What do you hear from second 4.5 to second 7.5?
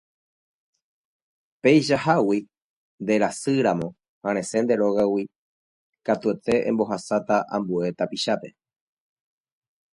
nde rógagui katuete embohasáta